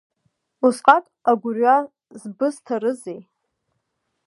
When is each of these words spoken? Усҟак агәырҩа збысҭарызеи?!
Усҟак 0.65 1.05
агәырҩа 1.29 1.77
збысҭарызеи?! 2.21 3.21